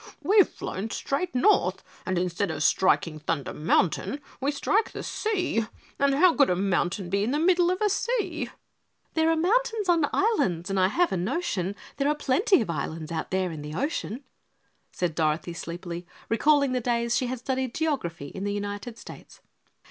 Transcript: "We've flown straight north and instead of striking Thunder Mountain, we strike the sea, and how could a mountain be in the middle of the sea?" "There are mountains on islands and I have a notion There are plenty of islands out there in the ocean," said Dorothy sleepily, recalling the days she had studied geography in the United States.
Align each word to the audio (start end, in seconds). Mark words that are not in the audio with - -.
"We've 0.23 0.49
flown 0.49 0.89
straight 0.89 1.35
north 1.35 1.83
and 2.07 2.17
instead 2.17 2.49
of 2.49 2.63
striking 2.63 3.19
Thunder 3.19 3.53
Mountain, 3.53 4.19
we 4.39 4.49
strike 4.51 4.93
the 4.93 5.03
sea, 5.03 5.67
and 5.99 6.15
how 6.15 6.33
could 6.33 6.49
a 6.49 6.55
mountain 6.55 7.07
be 7.07 7.23
in 7.23 7.29
the 7.29 7.37
middle 7.37 7.69
of 7.69 7.77
the 7.77 7.87
sea?" 7.87 8.49
"There 9.13 9.29
are 9.29 9.35
mountains 9.35 9.87
on 9.89 10.07
islands 10.11 10.71
and 10.71 10.79
I 10.79 10.87
have 10.87 11.11
a 11.11 11.17
notion 11.17 11.75
There 11.97 12.07
are 12.07 12.15
plenty 12.15 12.61
of 12.63 12.69
islands 12.71 13.11
out 13.11 13.29
there 13.29 13.51
in 13.51 13.61
the 13.61 13.75
ocean," 13.75 14.23
said 14.91 15.13
Dorothy 15.13 15.53
sleepily, 15.53 16.07
recalling 16.29 16.71
the 16.71 16.81
days 16.81 17.15
she 17.15 17.27
had 17.27 17.37
studied 17.37 17.75
geography 17.75 18.29
in 18.29 18.43
the 18.43 18.53
United 18.53 18.97
States. 18.97 19.39